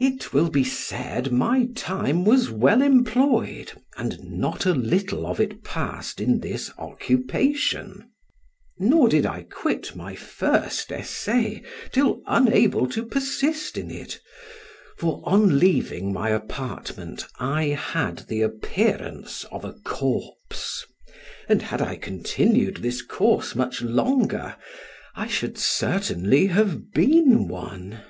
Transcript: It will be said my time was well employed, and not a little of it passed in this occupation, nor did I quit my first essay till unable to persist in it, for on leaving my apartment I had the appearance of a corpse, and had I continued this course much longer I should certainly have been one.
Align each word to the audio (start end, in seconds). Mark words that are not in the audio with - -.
It 0.00 0.32
will 0.32 0.50
be 0.50 0.64
said 0.64 1.30
my 1.30 1.68
time 1.76 2.24
was 2.24 2.50
well 2.50 2.82
employed, 2.82 3.70
and 3.96 4.18
not 4.24 4.66
a 4.66 4.74
little 4.74 5.24
of 5.24 5.38
it 5.38 5.62
passed 5.62 6.20
in 6.20 6.40
this 6.40 6.72
occupation, 6.78 8.10
nor 8.76 9.08
did 9.08 9.24
I 9.24 9.44
quit 9.44 9.94
my 9.94 10.16
first 10.16 10.90
essay 10.90 11.62
till 11.92 12.22
unable 12.26 12.88
to 12.88 13.06
persist 13.06 13.78
in 13.78 13.88
it, 13.88 14.18
for 14.98 15.20
on 15.24 15.60
leaving 15.60 16.12
my 16.12 16.30
apartment 16.30 17.24
I 17.38 17.66
had 17.66 18.26
the 18.26 18.40
appearance 18.42 19.44
of 19.52 19.64
a 19.64 19.74
corpse, 19.74 20.84
and 21.48 21.62
had 21.62 21.80
I 21.80 21.94
continued 21.98 22.78
this 22.78 23.00
course 23.00 23.54
much 23.54 23.80
longer 23.80 24.56
I 25.14 25.28
should 25.28 25.56
certainly 25.56 26.46
have 26.46 26.90
been 26.92 27.46
one. 27.46 28.00